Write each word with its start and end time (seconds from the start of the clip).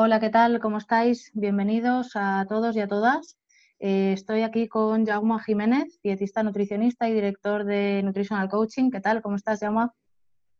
Hola, 0.00 0.20
¿qué 0.20 0.30
tal? 0.30 0.60
¿Cómo 0.60 0.78
estáis? 0.78 1.32
Bienvenidos 1.34 2.12
a 2.14 2.46
todos 2.48 2.76
y 2.76 2.80
a 2.80 2.86
todas. 2.86 3.36
Eh, 3.80 4.12
estoy 4.12 4.42
aquí 4.42 4.68
con 4.68 5.04
Jaume 5.04 5.40
Jiménez, 5.44 5.98
dietista 6.04 6.44
nutricionista 6.44 7.08
y 7.08 7.14
director 7.14 7.64
de 7.64 8.04
Nutritional 8.04 8.48
Coaching. 8.48 8.92
¿Qué 8.92 9.00
tal? 9.00 9.22
¿Cómo 9.22 9.34
estás, 9.34 9.58
Jaume? 9.58 9.88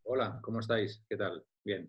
Hola, 0.03 0.41
¿cómo 0.43 0.59
estáis? 0.59 1.05
¿Qué 1.09 1.17
tal? 1.17 1.45
Bien. 1.65 1.89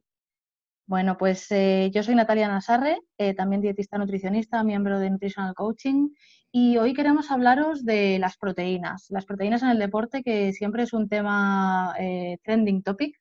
Bueno, 0.85 1.17
pues 1.17 1.47
eh, 1.49 1.89
yo 1.91 2.03
soy 2.03 2.13
Natalia 2.13 2.47
Nasarre, 2.47 2.99
eh, 3.17 3.33
también 3.33 3.63
dietista 3.63 3.97
nutricionista, 3.97 4.63
miembro 4.63 4.99
de 4.99 5.09
Nutritional 5.09 5.55
Coaching, 5.55 6.09
y 6.51 6.77
hoy 6.77 6.93
queremos 6.93 7.31
hablaros 7.31 7.83
de 7.83 8.19
las 8.19 8.37
proteínas. 8.37 9.07
Las 9.09 9.25
proteínas 9.25 9.63
en 9.63 9.69
el 9.69 9.79
deporte, 9.79 10.21
que 10.21 10.53
siempre 10.53 10.83
es 10.83 10.93
un 10.93 11.09
tema 11.09 11.95
trending 12.43 12.83
topic 12.83 13.19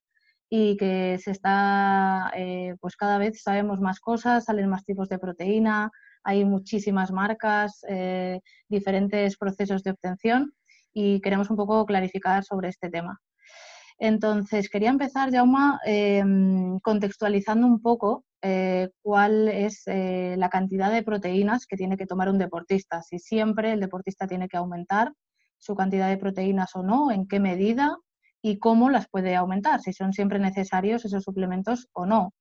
y 0.50 0.76
que 0.76 1.18
se 1.18 1.30
está, 1.30 2.32
eh, 2.34 2.74
pues 2.80 2.96
cada 2.96 3.18
vez 3.18 3.42
sabemos 3.42 3.80
más 3.80 4.00
cosas, 4.00 4.44
salen 4.44 4.68
más 4.68 4.84
tipos 4.84 5.08
de 5.08 5.18
proteína, 5.18 5.90
hay 6.24 6.44
muchísimas 6.44 7.12
marcas, 7.12 7.84
eh, 7.88 8.40
diferentes 8.68 9.36
procesos 9.36 9.82
de 9.82 9.90
obtención 9.90 10.52
y 10.92 11.20
queremos 11.20 11.50
un 11.50 11.56
poco 11.56 11.84
clarificar 11.86 12.44
sobre 12.44 12.68
este 12.68 12.88
tema. 12.88 13.20
Entonces, 13.98 14.68
quería 14.70 14.90
empezar, 14.90 15.30
Jauma, 15.32 15.80
em, 15.84 16.78
contextualizando 16.80 17.66
un 17.66 17.80
poco 17.82 18.24
eh, 18.42 18.88
cuál 19.02 19.48
es 19.48 19.82
la 19.86 20.48
cantidad 20.48 20.92
de 20.92 21.02
proteínas 21.02 21.66
que 21.66 21.76
tiene 21.76 21.96
que 21.96 22.06
tomar 22.06 22.28
un 22.28 22.38
deportista, 22.38 23.02
si 23.02 23.18
siempre 23.18 23.72
el 23.72 23.80
deportista 23.80 24.28
tiene 24.28 24.48
que 24.48 24.56
aumentar 24.56 25.12
su 25.58 25.74
cantidad 25.74 26.08
de 26.08 26.18
proteínas 26.18 26.74
o 26.76 26.82
no, 26.84 27.10
en 27.10 27.26
qué 27.26 27.40
medida 27.40 27.96
y 28.42 28.58
cómo 28.58 28.90
las 28.90 29.08
puede 29.08 29.34
aumentar, 29.34 29.80
si 29.80 29.92
son 29.92 30.12
siempre 30.12 30.38
necesarios 30.38 31.04
esos 31.04 31.24
suplementos 31.24 31.88
o 31.92 32.06
no. 32.06 32.34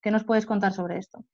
¿Qué 0.00 0.10
nos 0.10 0.24
puedes 0.24 0.46
contar 0.46 0.72
sobre 0.72 0.98
esto? 0.98 1.24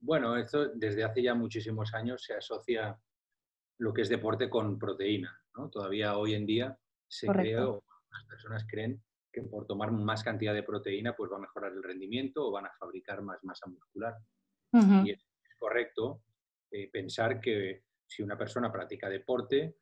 Bueno, 0.00 0.36
esto 0.36 0.68
desde 0.68 1.04
hace 1.04 1.22
ya 1.22 1.34
muchísimos 1.34 1.94
años 1.94 2.22
se 2.24 2.34
asocia 2.34 2.98
lo 3.78 3.92
que 3.92 4.02
es 4.02 4.08
deporte 4.08 4.48
con 4.48 4.78
proteína. 4.78 5.38
¿no? 5.56 5.68
Todavía 5.70 6.16
hoy 6.16 6.34
en 6.34 6.46
día 6.46 6.78
se 7.08 7.26
cree, 7.26 7.58
o 7.58 7.82
las 8.10 8.24
personas 8.24 8.66
creen 8.68 9.02
que 9.32 9.42
por 9.42 9.66
tomar 9.66 9.90
más 9.92 10.22
cantidad 10.22 10.54
de 10.54 10.62
proteína 10.62 11.14
pues 11.16 11.30
va 11.30 11.36
a 11.36 11.40
mejorar 11.40 11.72
el 11.72 11.82
rendimiento 11.82 12.46
o 12.46 12.52
van 12.52 12.66
a 12.66 12.72
fabricar 12.78 13.22
más 13.22 13.42
masa 13.44 13.66
muscular. 13.66 14.14
Y 15.04 15.12
es 15.12 15.20
correcto 15.58 16.22
eh, 16.70 16.90
pensar 16.90 17.40
que 17.40 17.84
si 18.06 18.22
una 18.22 18.36
persona 18.36 18.72
practica 18.72 19.08
deporte, 19.08 19.76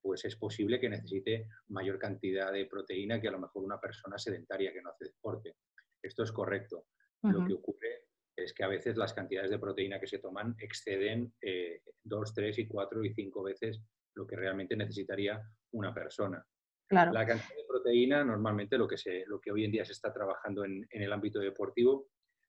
pues 0.00 0.24
es 0.24 0.36
posible 0.36 0.78
que 0.78 0.88
necesite 0.88 1.48
mayor 1.68 1.98
cantidad 1.98 2.52
de 2.52 2.66
proteína 2.66 3.20
que 3.20 3.28
a 3.28 3.32
lo 3.32 3.38
mejor 3.38 3.64
una 3.64 3.80
persona 3.80 4.18
sedentaria 4.18 4.72
que 4.72 4.82
no 4.82 4.90
hace 4.90 5.06
deporte. 5.06 5.56
Esto 6.02 6.22
es 6.22 6.32
correcto. 6.32 6.86
Lo 7.22 7.44
que 7.44 7.52
ocurre 7.52 8.04
es 8.34 8.54
que 8.54 8.64
a 8.64 8.68
veces 8.68 8.96
las 8.96 9.12
cantidades 9.12 9.50
de 9.50 9.58
proteína 9.58 10.00
que 10.00 10.06
se 10.06 10.18
toman 10.18 10.54
exceden 10.58 11.34
eh, 11.42 11.82
dos, 12.02 12.32
tres 12.32 12.58
y 12.58 12.66
cuatro 12.66 13.04
y 13.04 13.12
cinco 13.12 13.42
veces 13.42 13.82
lo 14.14 14.26
que 14.26 14.36
realmente 14.36 14.76
necesitaría 14.76 15.40
una 15.72 15.92
persona. 15.92 16.44
Claro. 16.88 17.12
La 17.12 17.26
cantidad 17.26 17.56
de 17.56 17.66
proteína, 17.68 18.24
normalmente 18.24 18.78
lo 18.78 18.88
que, 18.88 18.96
se, 18.96 19.24
lo 19.26 19.40
que 19.40 19.52
hoy 19.52 19.64
en 19.64 19.72
día 19.72 19.84
se 19.84 19.92
está 19.92 20.12
trabajando 20.12 20.64
en, 20.64 20.86
en 20.90 21.02
el 21.02 21.12
ámbito 21.12 21.38
deportivo, 21.38 22.08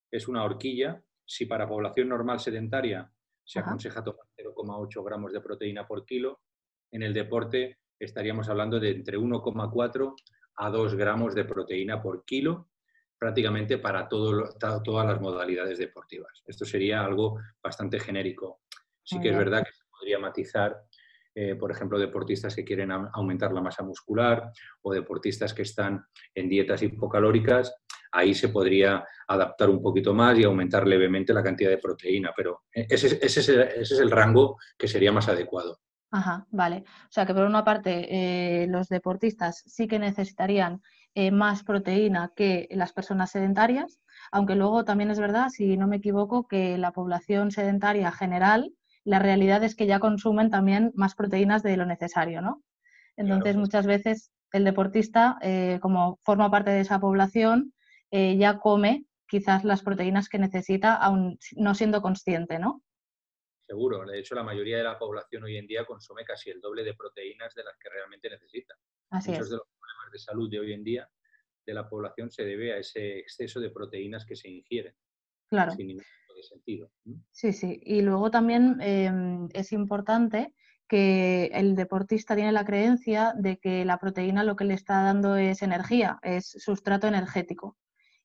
es 0.10 0.28
una 0.28 0.44
horquilla. 0.44 1.04
Si 1.26 1.46
para 1.46 1.68
población 1.68 2.10
normal 2.10 2.40
sedentaria 2.40 3.12
se 3.44 3.60
aconseja 3.60 4.04
tomar 4.04 4.26
0,8 4.38 5.04
gramos 5.04 5.34
de 5.34 5.42
proteína 5.42 5.86
por 5.86 6.06
kilo, 6.06 6.42
en 6.92 7.04
el 7.04 7.14
deporte 7.14 7.80
estaríamos 8.00 8.50
hablando 8.50 8.80
de 8.80 8.92
entre 8.92 9.18
1,4 9.18 10.16
a 10.58 10.70
2 10.70 10.96
gramos 10.96 11.34
de 11.36 11.46
proteína 11.46 12.02
por 12.02 12.26
kilo, 12.26 12.70
prácticamente 13.18 13.78
para 13.78 14.08
todas 14.08 15.06
las 15.06 15.22
modalidades 15.22 15.78
deportivas. 15.78 16.42
Esto 16.46 16.66
sería 16.66 17.04
algo 17.04 17.40
bastante 17.64 18.00
genérico. 18.00 18.62
Sí 19.04 19.20
que 19.20 19.30
es 19.30 19.38
verdad 19.38 19.64
que 19.64 19.72
se 19.72 19.84
podría 19.92 20.20
matizar, 20.20 20.84
eh, 21.36 21.56
por 21.56 21.72
ejemplo, 21.72 22.00
deportistas 22.00 22.56
que 22.56 22.64
quieren 22.64 22.92
aumentar 22.92 23.54
la 23.54 23.62
masa 23.62 23.84
muscular 23.84 24.52
o 24.82 24.94
deportistas 24.94 25.54
que 25.54 25.64
están 25.64 26.04
en 26.34 26.50
dietas 26.50 26.82
hipocalóricas. 26.82 27.76
Ahí 28.12 28.34
se 28.34 28.50
podría 28.50 29.06
adaptar 29.28 29.70
un 29.70 29.82
poquito 29.82 30.14
más 30.14 30.38
y 30.38 30.44
aumentar 30.44 30.88
levemente 30.88 31.34
la 31.34 31.44
cantidad 31.44 31.70
de 31.70 31.78
proteína, 31.78 32.34
pero 32.36 32.64
ese 32.72 33.20
es 33.22 33.92
el 34.00 34.12
rango 34.12 34.58
que 34.78 34.88
sería 34.88 35.12
más 35.12 35.30
adecuado. 35.30 35.80
Ajá, 36.12 36.46
vale. 36.52 36.84
O 37.06 37.12
sea 37.12 37.26
que 37.26 37.34
por 37.34 37.46
una 37.46 37.64
parte 37.64 38.64
eh, 38.64 38.68
los 38.68 38.90
deportistas 38.90 39.64
sí 39.66 39.88
que 39.88 39.98
necesitarían 39.98 40.82
eh, 41.16 41.32
más 41.32 41.64
proteína 41.64 42.34
que 42.36 42.68
las 42.72 42.92
personas 42.92 43.32
sedentarias, 43.32 44.02
aunque 44.30 44.56
luego 44.56 44.84
también 44.84 45.10
es 45.10 45.20
verdad, 45.20 45.48
si 45.50 45.78
no 45.78 45.88
me 45.88 45.98
equivoco, 45.98 46.48
que 46.48 46.78
la 46.78 46.92
población 46.92 47.52
sedentaria 47.52 48.12
general, 48.12 48.74
la 49.06 49.20
realidad 49.20 49.64
es 49.64 49.76
que 49.76 49.88
ya 49.88 50.00
consumen 50.00 50.50
también 50.50 50.92
más 50.96 51.16
proteínas 51.16 51.64
de 51.64 51.78
lo 51.78 51.86
necesario, 51.86 52.42
¿no? 52.42 52.62
Entonces 53.16 53.56
muchas 53.56 53.86
veces 53.86 54.32
el 54.52 54.66
deportista, 54.66 55.38
eh, 55.42 55.80
como 55.82 56.20
forma 56.24 56.52
parte 56.52 56.72
de 56.72 56.82
esa 56.82 57.00
población, 57.00 57.74
ya 58.12 58.60
come 58.60 59.06
quizás 59.30 59.64
las 59.64 59.84
proteínas 59.84 60.28
que 60.28 60.38
necesita, 60.38 60.94
aún 60.96 61.40
no 61.56 61.74
siendo 61.74 62.02
consciente, 62.02 62.60
¿no? 62.60 62.82
Seguro. 63.72 64.06
De 64.06 64.20
hecho, 64.20 64.36
la 64.36 64.44
mayoría 64.44 64.78
de 64.78 64.84
la 64.84 65.00
población 65.00 65.44
hoy 65.44 65.56
en 65.56 65.66
día 65.66 65.86
consume 65.86 66.26
casi 66.26 66.50
el 66.50 66.60
doble 66.60 66.84
de 66.84 66.94
proteínas 66.94 67.56
de 67.56 67.64
las 67.64 67.78
que 67.78 67.90
realmente 67.90 68.30
necesita. 68.30 68.76
Muchos 69.12 69.50
de 69.50 69.58
los 69.58 69.68
problemas 69.80 70.12
de 70.12 70.20
salud 70.20 70.50
de 70.52 70.60
hoy 70.60 70.74
en 70.74 70.84
día 70.84 71.10
de 71.66 71.74
la 71.74 71.88
población 71.88 72.30
se 72.30 72.44
debe 72.44 72.74
a 72.74 72.78
ese 72.78 73.20
exceso 73.20 73.62
de 73.62 73.70
proteínas 73.70 74.26
que 74.26 74.36
se 74.36 74.50
ingieren. 74.50 74.94
Claro. 75.50 75.72
Sin 75.72 75.88
ningún 75.88 76.04
tipo 76.04 76.34
de 76.34 76.44
sentido. 76.44 76.92
Sí, 77.32 77.54
sí. 77.54 77.80
Y 77.84 78.02
luego 78.02 78.30
también 78.30 78.78
em, 78.82 79.48
es 79.54 79.72
importante 79.72 80.54
que 80.90 81.46
el 81.54 81.78
deportista 81.78 82.36
tiene 82.36 82.52
la 82.52 82.66
creencia 82.66 83.34
de 83.38 83.58
que 83.58 83.86
la 83.86 84.00
proteína 84.00 84.44
lo 84.44 84.58
que 84.58 84.66
le 84.66 84.74
está 84.74 85.04
dando 85.04 85.38
es 85.38 85.62
energía, 85.62 86.20
es 86.24 86.50
sustrato 86.60 87.08
energético. 87.08 87.78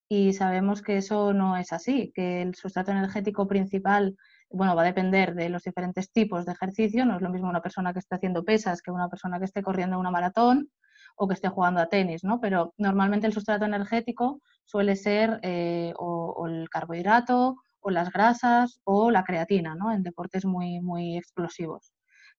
Y 0.08 0.32
sabemos 0.32 0.82
que 0.82 0.96
eso 0.96 1.32
no 1.32 1.56
es 1.56 1.72
así, 1.72 2.10
que 2.14 2.42
el 2.42 2.56
sustrato 2.56 2.90
energético 2.90 3.46
principal 3.46 4.16
bueno, 4.50 4.76
va 4.76 4.82
a 4.82 4.86
depender 4.86 5.34
de 5.34 5.48
los 5.48 5.62
diferentes 5.64 6.10
tipos 6.12 6.46
de 6.46 6.52
ejercicio. 6.52 7.04
No 7.04 7.16
es 7.16 7.22
lo 7.22 7.30
mismo 7.30 7.48
una 7.48 7.62
persona 7.62 7.92
que 7.92 7.98
esté 7.98 8.16
haciendo 8.16 8.44
pesas 8.44 8.82
que 8.82 8.90
una 8.90 9.08
persona 9.08 9.38
que 9.38 9.44
esté 9.44 9.62
corriendo 9.62 9.98
una 9.98 10.10
maratón 10.10 10.70
o 11.16 11.26
que 11.26 11.34
esté 11.34 11.48
jugando 11.48 11.80
a 11.80 11.86
tenis, 11.86 12.24
¿no? 12.24 12.40
Pero 12.40 12.74
normalmente 12.76 13.26
el 13.26 13.32
sustrato 13.32 13.64
energético 13.64 14.40
suele 14.64 14.96
ser 14.96 15.40
eh, 15.42 15.92
o, 15.98 16.46
el 16.46 16.68
carbohidrato 16.68 17.56
o 17.80 17.90
las 17.90 18.10
grasas 18.12 18.80
o 18.84 19.10
la 19.10 19.24
creatina, 19.24 19.74
¿no? 19.74 19.92
En 19.92 20.02
deportes 20.02 20.44
muy, 20.44 20.80
muy 20.80 21.16
explosivos. 21.16 21.92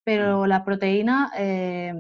Pero 0.04 0.44
mm. 0.44 0.48
la 0.48 0.64
proteína 0.64 1.32
eh, 1.38 1.94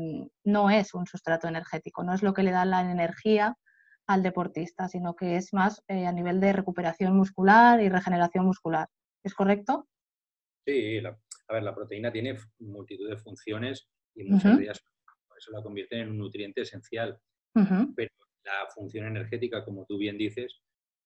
no 0.43 0.69
es 0.69 0.93
un 0.93 1.07
sustrato 1.07 1.47
energético, 1.47 2.03
no 2.03 2.13
es 2.13 2.23
lo 2.23 2.33
que 2.33 2.43
le 2.43 2.51
da 2.51 2.65
la 2.65 2.81
energía 2.81 3.55
al 4.07 4.23
deportista, 4.23 4.87
sino 4.87 5.15
que 5.15 5.35
es 5.35 5.53
más 5.53 5.83
eh, 5.87 6.07
a 6.07 6.11
nivel 6.11 6.39
de 6.39 6.53
recuperación 6.53 7.15
muscular 7.15 7.81
y 7.81 7.89
regeneración 7.89 8.45
muscular. 8.45 8.87
¿Es 9.23 9.33
correcto? 9.33 9.87
Sí, 10.67 10.97
a 10.97 11.53
ver, 11.53 11.63
la 11.63 11.73
proteína 11.73 12.11
tiene 12.11 12.37
multitud 12.59 13.09
de 13.09 13.17
funciones 13.17 13.87
y 14.13 14.25
muchas 14.25 14.57
de 14.57 14.63
ellas 14.65 14.83
eso 15.37 15.51
la 15.51 15.61
convierten 15.61 15.99
en 15.99 16.09
un 16.09 16.17
nutriente 16.17 16.61
esencial. 16.61 17.19
Pero 17.95 18.11
la 18.43 18.67
función 18.73 19.07
energética, 19.07 19.63
como 19.63 19.85
tú 19.85 19.97
bien 19.97 20.17
dices, 20.17 20.61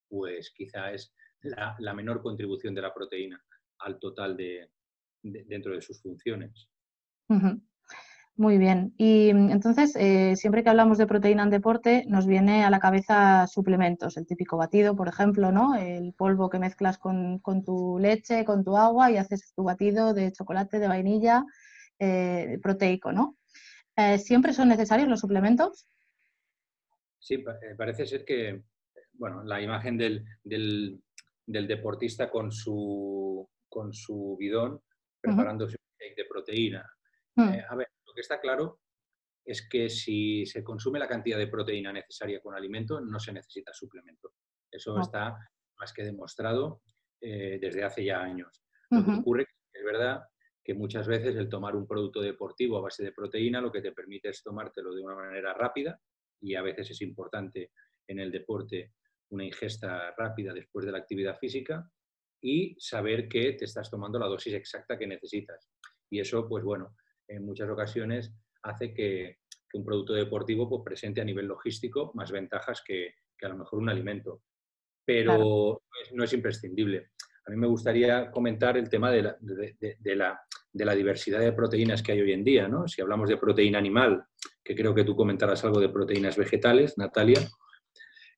pues 0.08 0.52
quizá 0.54 0.92
es 0.92 1.14
la, 1.42 1.94
menor 1.94 2.22
contribución 2.22 2.74
de 2.74 2.82
la 2.82 2.92
proteína 2.92 3.42
al 3.78 3.98
total 3.98 4.36
de, 4.36 4.70
dentro 5.22 5.74
de 5.74 5.80
sus 5.80 6.02
funciones. 6.02 6.68
Muy 8.36 8.56
bien. 8.56 8.94
Y 8.96 9.32
mm, 9.34 9.50
entonces, 9.50 9.94
eh, 9.96 10.36
siempre 10.36 10.62
que 10.62 10.70
hablamos 10.70 10.96
de 10.98 11.06
proteína 11.06 11.42
en 11.42 11.50
deporte, 11.50 12.04
nos 12.08 12.26
viene 12.26 12.64
a 12.64 12.70
la 12.70 12.80
cabeza 12.80 13.46
suplementos, 13.46 14.16
el 14.16 14.26
típico 14.26 14.56
batido, 14.56 14.96
por 14.96 15.08
ejemplo, 15.08 15.52
¿no? 15.52 15.76
El 15.76 16.14
polvo 16.14 16.48
que 16.48 16.58
mezclas 16.58 16.98
con, 16.98 17.40
tu 17.64 17.98
leche, 18.00 18.44
con 18.44 18.64
tu 18.64 18.76
agua 18.76 19.10
y 19.10 19.18
haces 19.18 19.52
tu 19.54 19.64
batido 19.64 20.14
de 20.14 20.32
chocolate, 20.32 20.78
de 20.78 20.88
vainilla, 20.88 21.44
eh, 21.98 22.58
proteico, 22.62 23.12
¿no? 23.12 23.36
Eh, 23.96 24.18
¿Siempre 24.18 24.54
son 24.54 24.68
necesarios 24.68 25.08
los 25.08 25.20
suplementos? 25.20 25.86
Sí, 27.18 27.44
parece 27.76 28.06
ser 28.06 28.24
que, 28.24 28.62
bueno, 29.12 29.44
la 29.44 29.60
imagen 29.60 29.98
del, 29.98 30.24
deportista 31.44 32.30
con 32.30 32.50
su, 32.50 33.46
con 33.68 33.92
su 33.92 34.36
bidón 34.38 34.80
preparando 35.20 35.68
su 35.68 35.76
de 36.00 36.24
proteína. 36.28 36.84
Mm. 37.36 37.48
a 37.68 37.76
ver, 37.76 37.88
lo 38.12 38.14
que 38.14 38.20
está 38.20 38.40
claro 38.40 38.80
es 39.42 39.66
que 39.66 39.88
si 39.88 40.44
se 40.44 40.62
consume 40.62 40.98
la 40.98 41.08
cantidad 41.08 41.38
de 41.38 41.48
proteína 41.48 41.92
necesaria 41.92 42.40
con 42.40 42.54
alimento, 42.54 43.00
no 43.00 43.18
se 43.18 43.32
necesita 43.32 43.72
suplemento. 43.72 44.34
Eso 44.70 45.00
está 45.00 45.34
más 45.78 45.92
que 45.94 46.04
demostrado 46.04 46.82
eh, 47.20 47.58
desde 47.58 47.82
hace 47.82 48.04
ya 48.04 48.20
años. 48.20 48.62
Lo 48.90 49.02
que 49.02 49.12
ocurre 49.12 49.46
es 49.72 49.82
verdad 49.82 50.22
que 50.62 50.74
muchas 50.74 51.06
veces 51.06 51.34
el 51.36 51.48
tomar 51.48 51.74
un 51.74 51.86
producto 51.86 52.20
deportivo 52.20 52.76
a 52.76 52.82
base 52.82 53.02
de 53.02 53.12
proteína 53.12 53.62
lo 53.62 53.72
que 53.72 53.80
te 53.80 53.92
permite 53.92 54.28
es 54.28 54.42
tomártelo 54.42 54.94
de 54.94 55.02
una 55.02 55.16
manera 55.16 55.54
rápida 55.54 55.98
y 56.40 56.54
a 56.54 56.62
veces 56.62 56.90
es 56.90 57.00
importante 57.00 57.72
en 58.06 58.20
el 58.20 58.30
deporte 58.30 58.92
una 59.30 59.44
ingesta 59.44 60.14
rápida 60.18 60.52
después 60.52 60.84
de 60.84 60.92
la 60.92 60.98
actividad 60.98 61.38
física 61.38 61.90
y 62.42 62.76
saber 62.78 63.26
que 63.28 63.54
te 63.54 63.64
estás 63.64 63.90
tomando 63.90 64.18
la 64.18 64.26
dosis 64.26 64.52
exacta 64.52 64.98
que 64.98 65.06
necesitas. 65.06 65.70
Y 66.10 66.20
eso, 66.20 66.46
pues 66.46 66.62
bueno, 66.62 66.94
en 67.28 67.44
muchas 67.44 67.68
ocasiones 67.68 68.32
hace 68.62 68.92
que, 68.94 69.38
un 69.74 69.84
producto 69.84 70.12
deportivo 70.12 70.68
pues, 70.68 70.82
presente 70.84 71.22
a 71.22 71.24
nivel 71.24 71.46
logístico 71.46 72.12
más 72.14 72.30
ventajas 72.30 72.82
que, 72.86 73.14
a 73.40 73.48
lo 73.48 73.56
mejor 73.56 73.78
un 73.78 73.88
alimento. 73.88 74.42
Pero 75.04 75.82
no, 76.12 76.24
es, 76.24 76.32
imprescindible. 76.32 77.10
A 77.46 77.50
mí 77.50 77.56
me 77.56 77.66
gustaría 77.66 78.30
comentar 78.30 78.76
el 78.76 78.88
tema 78.88 79.10
de 79.10 79.22
la, 79.22 79.36
de, 79.40 80.14
la, 80.14 80.40
de 80.72 80.84
la, 80.84 80.94
diversidad 80.94 81.40
de 81.40 81.52
proteínas 81.52 82.02
que 82.02 82.12
hay 82.12 82.20
hoy 82.20 82.32
en 82.32 82.44
día. 82.44 82.68
¿no? 82.68 82.86
Si 82.86 83.00
hablamos 83.00 83.28
de 83.30 83.38
proteína 83.38 83.78
animal, 83.78 84.22
que 84.62 84.76
creo 84.76 84.94
que 84.94 85.04
tú 85.04 85.16
comentarás 85.16 85.64
algo 85.64 85.80
de 85.80 85.88
proteínas 85.88 86.36
vegetales, 86.36 86.96
Natalia, 86.98 87.40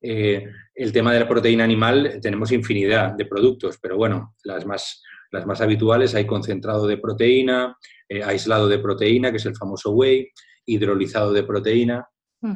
eh, 0.07 0.45
el 0.75 0.93
tema 0.93 1.15
de 1.15 1.21
la 1.21 1.29
proteína 1.29 1.65
animal, 1.65 2.19
tenemos 2.21 2.53
infinidad 2.53 3.13
de 3.13 3.25
productos, 3.25 3.79
pero 3.81 3.97
bueno, 3.97 4.35
las 4.45 4.67
más, 4.67 5.03
las 5.31 5.47
más 5.47 5.63
habituales 5.63 6.15
hay 6.15 6.27
concentrado 6.27 6.87
de 6.87 6.99
proteína, 6.99 7.77
eh, 8.15 8.23
aislado 8.23 8.69
de 8.69 8.79
proteína, 8.79 9.31
que 9.31 9.39
es 9.39 9.47
el 9.47 9.57
famoso 9.57 9.91
whey, 9.91 10.31
hidrolizado 10.67 11.33
de 11.33 11.43
proteína. 11.43 12.07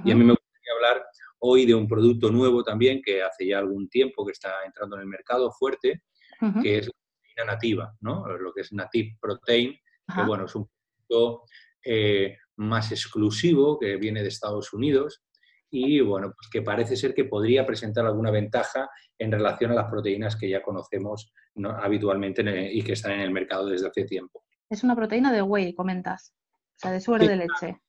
Y 0.05 0.13
a 0.13 0.15
mí 0.15 0.23
me 0.23 0.35
gustaría 0.35 0.73
hablar 0.77 1.07
hoy 1.39 1.65
de 1.65 1.75
un 1.75 1.89
producto 1.89 2.31
nuevo 2.31 2.63
también, 2.63 3.01
que 3.03 3.23
hace 3.23 3.47
ya 3.47 3.59
algún 3.59 3.89
tiempo 3.89 4.25
que 4.25 4.33
está 4.33 4.53
entrando 4.67 4.97
en 4.97 5.03
el 5.03 5.09
mercado 5.09 5.51
fuerte, 5.51 6.03
que 6.63 6.79
es 6.79 6.87
la 6.87 6.93
proteína 6.93 7.53
nativa, 7.53 7.97
¿no? 8.03 8.27
lo 8.39 8.53
que 8.53 8.61
es 8.61 8.73
Native 8.73 9.17
Protein, 9.21 9.75
que 10.15 10.23
bueno, 10.27 10.45
es 10.45 10.55
un 10.55 10.69
producto 10.69 11.45
eh, 11.83 12.37
más 12.57 12.93
exclusivo 12.93 13.79
que 13.79 13.97
viene 13.97 14.23
de 14.23 14.29
Estados 14.29 14.73
Unidos 14.73 15.23
y 15.71 16.01
bueno, 16.01 16.33
pues 16.37 16.49
que 16.51 16.63
parece 16.63 16.97
ser 16.97 17.15
que 17.15 17.25
podría 17.25 17.67
presentar 17.67 18.07
alguna 18.07 18.31
ventaja 18.31 18.89
en 19.19 19.33
relación 19.33 19.73
a 19.73 19.75
las 19.75 19.91
proteínas 19.91 20.37
que 20.37 20.49
ya 20.49 20.63
conocemos 20.63 21.33
habitualmente 21.81 22.43
y 22.73 22.83
que 22.83 22.93
están 22.93 23.13
en 23.13 23.21
el 23.21 23.31
mercado 23.31 23.67
desde 23.67 23.89
hace 23.89 24.05
tiempo. 24.05 24.45
Es 24.71 24.85
una 24.85 24.95
proteína 24.95 25.33
de 25.33 25.43
whey, 25.43 25.75
comentas, 25.75 26.35
o 26.77 26.79
sea, 26.79 26.93
de 26.93 27.01
suero 27.01 27.27
de 27.27 27.37
leche. 27.37 27.81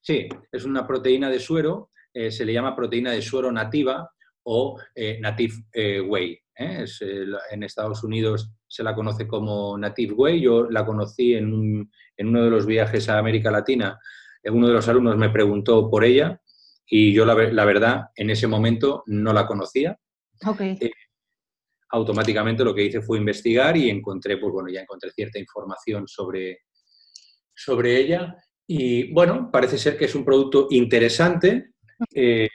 Sí, 0.00 0.28
es 0.52 0.64
una 0.64 0.86
proteína 0.86 1.28
de 1.28 1.40
suero, 1.40 1.90
eh, 2.14 2.30
se 2.30 2.44
le 2.44 2.52
llama 2.52 2.76
proteína 2.76 3.12
de 3.12 3.22
suero 3.22 3.50
nativa 3.50 4.10
o 4.44 4.80
eh, 4.94 5.18
native 5.20 5.54
eh, 5.72 6.00
whey. 6.00 6.38
en 6.54 7.62
Estados 7.62 8.02
Unidos 8.02 8.50
se 8.66 8.82
la 8.82 8.94
conoce 8.94 9.26
como 9.26 9.76
native 9.78 10.14
whey, 10.14 10.40
yo 10.40 10.68
la 10.70 10.84
conocí 10.84 11.34
en, 11.34 11.90
en 12.16 12.28
uno 12.28 12.44
de 12.44 12.50
los 12.50 12.66
viajes 12.66 13.08
a 13.08 13.18
América 13.18 13.50
Latina, 13.50 13.98
uno 14.44 14.68
de 14.68 14.74
los 14.74 14.88
alumnos 14.88 15.16
me 15.16 15.30
preguntó 15.30 15.90
por 15.90 16.04
ella 16.04 16.40
y 16.86 17.12
yo 17.12 17.24
la, 17.26 17.34
verdad 17.34 18.06
en 18.14 18.30
ese 18.30 18.46
momento 18.46 19.02
no 19.06 19.32
la 19.32 19.46
conocía. 19.46 19.98
Eh, 20.58 20.90
automáticamente 21.90 22.64
lo 22.64 22.74
que 22.74 22.84
hice 22.84 23.00
fue 23.00 23.18
investigar 23.18 23.76
y 23.76 23.90
encontré, 23.90 24.36
pues 24.36 24.52
bueno, 24.52 24.68
ya 24.68 24.80
encontré 24.80 25.10
cierta 25.10 25.38
información 25.38 26.06
sobre, 26.06 26.60
sobre 27.54 27.96
ella. 27.96 28.36
Y 28.66 29.12
bueno, 29.12 29.50
parece 29.50 29.78
ser 29.78 29.96
que 29.96 30.04
es 30.04 30.14
un 30.14 30.24
producto 30.24 30.68
interesante, 30.70 31.72
eh, 32.14 32.48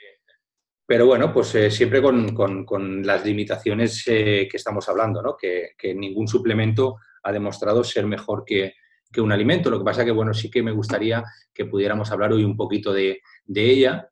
pero 0.86 1.06
bueno, 1.06 1.32
pues 1.32 1.54
eh, 1.54 1.70
siempre 1.70 2.00
con, 2.00 3.02
las 3.04 3.24
limitaciones 3.24 4.04
que 4.04 4.48
estamos 4.52 4.88
hablando, 4.88 5.22
¿no? 5.22 5.36
Que, 5.36 5.74
ningún 5.94 6.28
suplemento 6.28 6.96
ha 7.22 7.32
demostrado 7.32 7.82
ser 7.82 8.06
mejor 8.06 8.44
que, 8.44 8.74
que, 9.10 9.20
un 9.20 9.32
alimento. 9.32 9.70
Lo 9.70 9.78
que 9.78 9.84
pasa 9.84 10.04
que, 10.04 10.10
bueno, 10.10 10.32
sí 10.34 10.50
que 10.50 10.62
me 10.62 10.72
gustaría 10.72 11.24
que 11.52 11.64
pudiéramos 11.64 12.10
hablar 12.12 12.32
hoy 12.32 12.44
un 12.44 12.56
poquito 12.56 12.92
de, 12.92 13.20
de 13.44 13.70
ella 13.70 14.08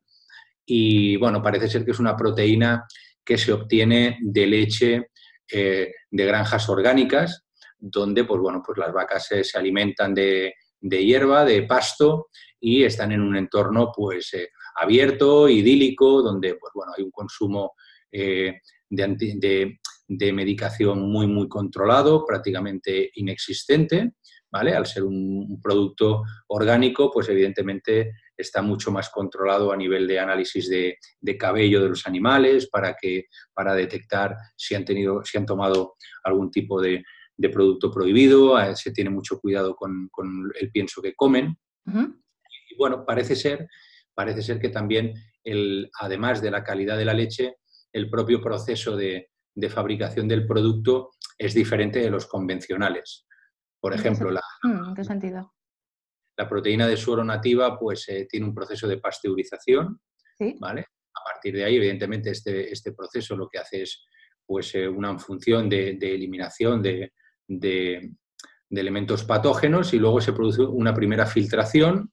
y 0.65 1.17
bueno, 1.17 1.41
parece 1.41 1.67
ser 1.67 1.83
que 1.83 1.91
es 1.91 1.99
una 1.99 2.15
proteína 2.15 2.85
que 3.23 3.37
se 3.37 3.53
obtiene 3.53 4.17
de 4.21 4.47
leche 4.47 5.07
eh, 5.51 5.93
de 6.09 6.25
granjas 6.25 6.69
orgánicas, 6.69 7.45
donde 7.77 8.23
pues 8.23 8.41
bueno, 8.41 8.61
pues 8.65 8.77
las 8.77 8.93
vacas 8.93 9.27
se, 9.27 9.57
alimentan 9.57 10.13
de, 10.13 10.53
hierba, 10.81 11.45
de 11.45 11.63
pasto 11.63 12.29
y 12.59 12.83
están 12.83 13.11
en 13.11 13.21
un 13.21 13.35
entorno 13.35 13.91
pues 13.95 14.33
eh, 14.33 14.49
abierto, 14.81 15.49
idílico, 15.49 16.21
donde 16.21 16.55
pues 16.55 16.71
bueno, 16.73 16.93
hay 16.97 17.03
un 17.03 17.11
consumo 17.11 17.73
eh, 18.11 18.61
de, 18.89 19.77
de, 20.07 20.33
medicación 20.33 21.01
muy 21.11 21.27
muy 21.27 21.49
controlado, 21.49 22.25
prácticamente 22.25 23.11
inexistente, 23.15 24.13
¿vale? 24.49 24.73
Al 24.73 24.85
ser 24.85 25.03
un 25.03 25.59
producto 25.61 26.23
orgánico, 26.47 27.11
pues 27.11 27.27
evidentemente 27.29 28.13
está 28.37 28.61
mucho 28.61 28.91
más 28.91 29.09
controlado 29.09 29.71
a 29.71 29.77
nivel 29.77 30.07
de 30.07 30.19
análisis 30.19 30.69
de, 30.69 30.97
cabello 31.37 31.81
de 31.81 31.89
los 31.89 32.07
animales 32.07 32.69
para, 32.69 32.95
que, 32.99 33.25
para 33.53 33.75
detectar 33.75 34.35
si 34.55 34.75
han, 34.75 34.85
tenido, 34.85 35.23
si 35.23 35.37
han 35.37 35.45
tomado 35.45 35.95
algún 36.23 36.51
tipo 36.51 36.81
de, 36.81 37.03
producto 37.51 37.91
prohibido, 37.91 38.57
eh, 38.57 38.73
se 38.75 38.91
tiene 38.91 39.09
mucho 39.09 39.37
cuidado 39.39 39.75
con, 39.75 40.09
el 40.59 40.71
pienso 40.71 41.01
que 41.01 41.13
comen. 41.13 41.57
Y 41.85 42.77
bueno, 42.77 43.05
parece 43.05 43.35
ser, 43.35 43.67
parece 44.13 44.41
ser 44.41 44.59
que 44.59 44.69
también, 44.69 45.13
el, 45.43 45.89
además 45.99 46.41
de 46.41 46.51
la 46.51 46.63
calidad 46.63 46.97
de 46.97 47.05
la 47.05 47.13
leche, 47.13 47.57
el 47.91 48.09
propio 48.09 48.41
proceso 48.41 48.95
de, 48.95 49.29
fabricación 49.69 50.27
del 50.27 50.47
producto 50.47 51.11
es 51.37 51.53
diferente 51.53 51.99
de 51.99 52.09
los 52.09 52.25
convencionales. 52.25 53.27
Por 53.79 53.93
ejemplo, 53.93 54.31
la, 54.31 54.41
mm, 54.63 54.89
¿En 54.89 54.95
qué 54.95 55.03
sentido? 55.03 55.53
La 56.37 56.47
proteína 56.47 56.87
de 56.87 56.97
suero 56.97 57.23
nativa 57.23 57.77
pues, 57.77 58.07
eh, 58.09 58.27
tiene 58.29 58.45
un 58.45 58.55
proceso 58.55 58.87
de 58.87 58.97
pasteurización, 58.97 59.99
¿vale? 60.59 60.81
A 61.15 61.23
partir 61.23 61.55
de 61.55 61.63
ahí, 61.63 61.75
evidentemente, 61.75 62.31
este, 62.31 62.71
este 62.71 62.93
proceso 62.93 63.35
lo 63.35 63.47
que 63.47 63.59
hace 63.59 63.83
es 63.83 64.03
pues, 64.45 64.73
eh, 64.75 64.87
una 64.87 65.17
función 65.19 65.69
de, 65.69 65.91
eliminación 65.91 66.81
de, 66.81 67.11
elementos 68.69 69.23
patógenos 69.23 69.93
y 69.93 69.99
luego 69.99 70.19
se 70.19 70.33
produce 70.33 70.63
una 70.63 70.93
primera 70.93 71.27
filtración, 71.27 72.11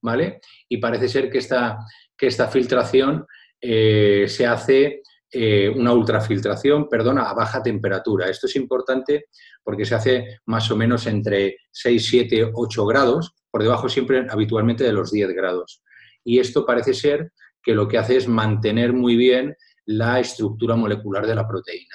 ¿vale? 0.00 0.40
Y 0.68 0.78
parece 0.78 1.08
ser 1.08 1.30
que 1.30 1.38
esta, 1.38 1.78
que 2.16 2.26
esta 2.26 2.48
filtración 2.48 3.24
eh, 3.60 4.26
se 4.26 4.44
hace 4.44 5.02
una 5.34 5.92
ultrafiltración, 5.92 6.88
perdona, 6.88 7.30
a 7.30 7.34
baja 7.34 7.62
temperatura. 7.62 8.28
Esto 8.28 8.46
es 8.46 8.56
importante 8.56 9.26
porque 9.62 9.84
se 9.84 9.94
hace 9.94 10.40
más 10.46 10.70
o 10.70 10.76
menos 10.76 11.06
entre 11.06 11.56
6, 11.70 12.06
7, 12.06 12.50
8 12.52 12.86
grados, 12.86 13.34
por 13.50 13.62
debajo 13.62 13.88
siempre 13.88 14.26
habitualmente 14.28 14.84
de 14.84 14.92
los 14.92 15.10
10 15.10 15.30
grados. 15.30 15.82
Y 16.24 16.38
esto 16.38 16.66
parece 16.66 16.94
ser 16.94 17.32
que 17.62 17.74
lo 17.74 17.88
que 17.88 17.98
hace 17.98 18.16
es 18.16 18.28
mantener 18.28 18.92
muy 18.92 19.16
bien 19.16 19.56
la 19.86 20.20
estructura 20.20 20.76
molecular 20.76 21.26
de 21.26 21.34
la 21.34 21.46
proteína. 21.46 21.94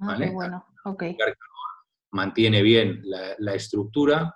Ah, 0.00 0.18
bueno, 0.32 0.66
Mantiene 2.12 2.62
bien 2.62 3.02
la, 3.38 3.54
estructura 3.54 4.34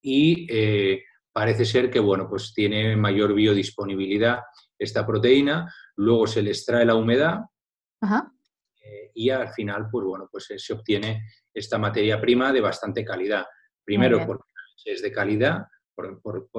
y 0.00 0.46
eh, 0.50 1.02
parece 1.32 1.64
ser 1.64 1.90
que 1.90 2.00
bueno, 2.00 2.28
pues 2.28 2.52
tiene 2.54 2.96
mayor 2.96 3.34
biodisponibilidad 3.34 4.40
esta 4.78 5.06
proteína, 5.06 5.72
luego 5.96 6.26
se 6.26 6.42
le 6.42 6.50
extrae 6.50 6.84
la 6.84 6.94
humedad 6.94 7.40
eh, 8.02 9.10
y 9.14 9.30
al 9.30 9.48
final 9.48 9.88
pues, 9.90 10.04
bueno, 10.04 10.28
pues 10.30 10.50
eh, 10.50 10.58
se 10.58 10.72
obtiene 10.72 11.26
esta 11.52 11.78
materia 11.78 12.20
prima 12.20 12.52
de 12.52 12.60
bastante 12.60 13.04
calidad. 13.04 13.44
Primero 13.84 14.24
porque 14.26 14.44
es 14.84 15.02
de 15.02 15.12
calidad, 15.12 15.66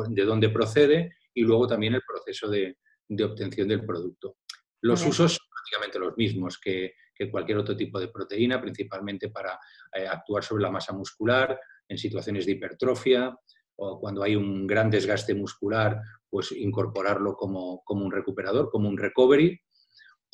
de 0.10 0.26
dónde 0.26 0.50
procede 0.50 1.16
y 1.34 1.42
luego 1.42 1.68
también 1.68 1.96
el 1.96 2.02
proceso 2.02 2.50
de, 2.50 2.78
obtención 3.24 3.68
del 3.68 3.86
producto. 3.86 4.38
Los 4.82 5.06
usos 5.06 5.34
son 5.34 5.48
prácticamente 5.50 6.00
los 6.00 6.18
mismos 6.18 6.60
que, 6.60 6.94
cualquier 7.32 7.58
otro 7.58 7.78
tipo 7.78 8.02
de 8.02 8.10
proteína, 8.10 8.60
principalmente 8.60 9.30
para 9.30 9.58
eh, 9.96 10.06
actuar 10.06 10.44
sobre 10.44 10.64
la 10.64 10.72
masa 10.72 10.92
muscular 10.92 11.58
en 11.88 11.98
situaciones 11.98 12.46
de 12.46 12.52
hipertrofia 12.52 13.34
o 13.78 13.98
cuando 13.98 14.24
hay 14.24 14.36
un 14.36 14.68
gran 14.68 14.90
desgaste 14.90 15.34
muscular, 15.34 16.02
pues 16.30 16.52
incorporarlo 16.52 17.36
como, 17.36 17.82
como 17.86 18.06
un 18.06 18.12
recuperador, 18.12 18.70
como 18.70 18.90
un 18.90 18.98
recovery, 18.98 19.58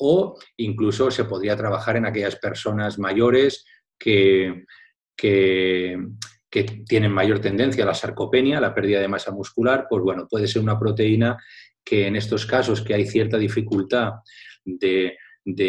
o 0.00 0.38
incluso 0.56 1.10
se 1.10 1.24
podría 1.24 1.56
trabajar 1.56 1.96
en 1.96 2.06
aquellas 2.06 2.36
personas 2.36 2.98
mayores 2.98 3.66
que, 3.98 4.64
que, 5.16 5.98
tienen 6.88 7.12
mayor 7.12 7.38
tendencia 7.38 7.84
a 7.84 7.86
la 7.86 7.94
sarcopenia, 7.94 8.60
la 8.60 8.74
pérdida 8.74 9.00
de 9.00 9.08
masa 9.08 9.30
muscular, 9.30 9.86
pues 9.88 10.02
bueno, 10.02 10.26
puede 10.28 10.48
ser 10.48 10.62
una 10.62 10.78
proteína 10.78 11.36
que 11.84 12.06
en 12.06 12.16
estos 12.16 12.44
casos 12.46 12.82
que 12.82 12.94
hay 12.94 13.06
cierta 13.06 13.38
dificultad 13.38 14.14
de, 14.64 15.16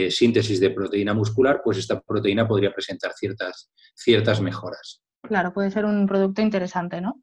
síntesis 0.10 0.60
de 0.60 0.72
proteína 0.72 1.14
muscular, 1.14 1.62
pues 1.64 1.78
esta 1.78 2.02
proteína 2.02 2.48
podría 2.48 2.74
presentar 2.74 3.12
ciertas, 3.14 3.72
ciertas 3.94 4.42
mejoras. 4.42 5.04
Claro, 5.22 5.54
puede 5.54 5.72
ser 5.72 5.86
un 5.86 6.08
producto 6.08 6.42
interesante, 6.42 7.00
¿no? 7.00 7.22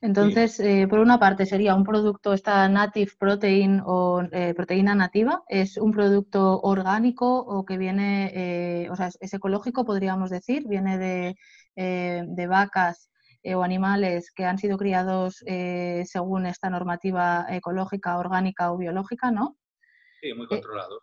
Entonces, 0.00 0.60
eh, 0.60 0.86
por 0.88 0.98
una 0.98 1.18
parte 1.18 1.46
sería 1.46 1.74
un 1.74 1.84
producto, 1.84 2.32
esta 2.32 2.68
native 2.68 3.12
protein 3.18 3.82
o 3.84 4.22
eh, 4.32 4.54
proteína 4.54 4.94
nativa, 4.94 5.42
es 5.48 5.76
un 5.76 5.92
producto 5.92 6.60
orgánico 6.60 7.38
o 7.38 7.64
que 7.64 7.78
viene, 7.78 8.30
eh, 8.34 8.90
o 8.90 8.96
sea, 8.96 9.08
es, 9.20 9.34
ecológico, 9.34 9.84
podríamos 9.84 10.30
decir, 10.30 10.64
viene 10.68 10.98
de, 10.98 11.36
de 11.76 12.46
vacas 12.46 13.10
o 13.44 13.62
animales 13.62 14.32
que 14.34 14.44
han 14.44 14.58
sido 14.58 14.78
criados 14.78 15.44
según 16.04 16.46
esta 16.46 16.70
normativa 16.70 17.46
ecológica, 17.50 18.18
orgánica 18.18 18.72
o 18.72 18.78
biológica, 18.78 19.30
¿no? 19.30 19.56
Sí, 20.20 20.32
muy 20.32 20.46
controlado. 20.46 21.00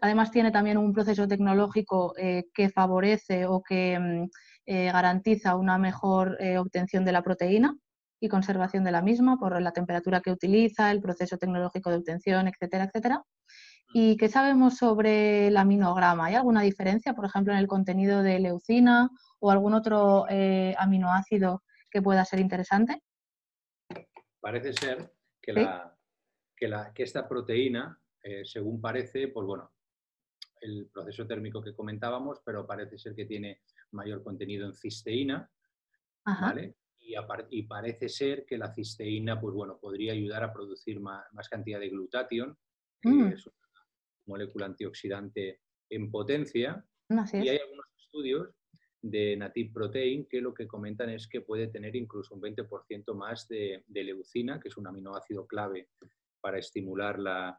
Además 0.00 0.30
tiene 0.30 0.50
también 0.50 0.78
un 0.78 0.92
proceso 0.92 1.26
tecnológico 1.26 2.14
eh, 2.16 2.44
que 2.54 2.70
favorece 2.70 3.46
o 3.46 3.62
que 3.62 3.98
mm, 3.98 4.28
eh, 4.66 4.92
garantiza 4.92 5.56
una 5.56 5.78
mejor 5.78 6.36
eh, 6.40 6.58
obtención 6.58 7.04
de 7.04 7.12
la 7.12 7.22
proteína 7.22 7.74
y 8.20 8.28
conservación 8.28 8.84
de 8.84 8.92
la 8.92 9.02
misma 9.02 9.38
por 9.38 9.60
la 9.60 9.72
temperatura 9.72 10.20
que 10.20 10.30
utiliza, 10.30 10.90
el 10.90 11.00
proceso 11.00 11.38
tecnológico 11.38 11.90
de 11.90 11.96
obtención, 11.96 12.48
etcétera, 12.48 12.84
etcétera. 12.84 13.24
¿Y 13.94 14.16
qué 14.16 14.28
sabemos 14.28 14.76
sobre 14.76 15.46
el 15.46 15.56
aminograma? 15.56 16.26
¿Hay 16.26 16.34
alguna 16.34 16.60
diferencia, 16.60 17.14
por 17.14 17.24
ejemplo, 17.24 17.52
en 17.52 17.58
el 17.58 17.66
contenido 17.66 18.22
de 18.22 18.38
leucina 18.38 19.08
o 19.38 19.50
algún 19.50 19.72
otro 19.72 20.26
aminoácido 20.76 21.62
que 21.90 22.02
pueda 22.02 22.24
ser 22.26 22.40
interesante? 22.40 23.02
Parece 24.40 24.74
ser 24.74 25.10
que, 25.40 25.52
la, 25.54 26.92
que 26.92 27.02
esta 27.02 27.26
proteína 27.26 27.98
eh, 28.22 28.44
según 28.44 28.80
parece, 28.80 29.28
pues 29.28 29.46
bueno, 29.46 29.72
el 30.60 30.90
proceso 30.92 31.26
térmico 31.26 31.62
que 31.62 31.74
comentábamos, 31.74 32.40
pero 32.44 32.66
parece 32.66 32.98
ser 32.98 33.14
que 33.14 33.24
tiene 33.24 33.62
mayor 33.92 34.22
contenido 34.22 34.66
en 34.66 34.74
cisteína, 34.74 35.50
¿vale? 36.24 36.74
Y, 37.50 37.62
parece 37.62 38.08
ser 38.08 38.44
que 38.44 38.58
la 38.58 38.72
cisteína, 38.72 39.40
pues 39.40 39.54
bueno, 39.54 39.78
podría 39.80 40.12
ayudar 40.12 40.44
a 40.44 40.52
producir 40.52 41.00
más, 41.00 41.48
cantidad 41.50 41.80
de 41.80 41.88
glutatión, 41.88 42.56
que 43.00 43.08
mm. 43.08 43.32
es 43.32 43.46
una 43.46 43.56
molécula 44.26 44.66
antioxidante 44.66 45.60
en 45.90 46.10
potencia. 46.10 46.84
y 47.08 47.48
hay 47.48 47.58
algunos 47.58 47.86
estudios 47.98 48.48
de 49.00 49.36
Native 49.36 49.70
Protein 49.72 50.26
que 50.26 50.40
lo 50.40 50.52
que 50.52 50.66
comentan 50.66 51.08
es 51.08 51.28
que 51.28 51.40
puede 51.40 51.68
tener 51.68 51.96
incluso 51.96 52.34
un 52.34 52.42
20% 52.42 53.14
más 53.14 53.48
de, 53.48 53.84
de, 53.86 54.04
leucina, 54.04 54.60
que 54.60 54.68
es 54.68 54.76
un 54.76 54.86
aminoácido 54.86 55.46
clave 55.46 55.88
para 56.40 56.58
estimular 56.58 57.18
la, 57.18 57.58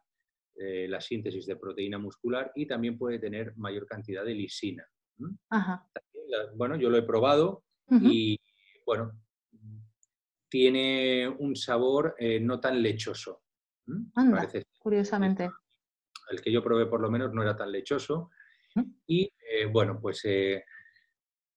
eh, 0.61 0.87
la 0.89 0.99
síntesis 0.99 1.45
de 1.45 1.55
proteína 1.55 1.97
muscular 1.97 2.51
y 2.53 2.65
también 2.65 2.97
puede 2.97 3.17
tener 3.17 3.55
mayor 3.55 3.85
cantidad 3.85 4.25
de 4.25 4.35
lisina. 4.35 4.85
bueno, 6.55 6.75
yo 6.75 6.89
lo 6.89 6.97
he 6.97 7.03
probado 7.03 7.63
y 7.89 8.37
bueno, 8.85 9.13
tiene 10.49 11.27
un 11.27 11.55
sabor 11.55 12.15
eh, 12.17 12.39
no 12.39 12.59
tan 12.59 12.81
lechoso. 12.81 13.43
curiosamente. 14.79 15.49
El 16.29 16.41
que 16.41 16.51
yo 16.51 16.63
probé 16.63 16.85
por 16.85 17.01
lo 17.01 17.09
menos 17.09 17.33
no 17.33 17.41
era 17.41 17.55
tan 17.55 17.71
lechoso. 17.71 18.31
Y 19.07 19.31
eh, 19.51 19.65
bueno, 19.65 19.99
pues 19.99 20.23